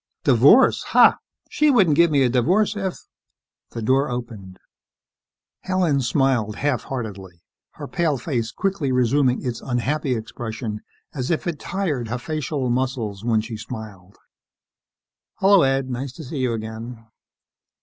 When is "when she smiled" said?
13.23-14.17